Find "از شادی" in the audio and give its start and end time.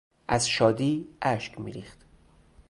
0.27-1.07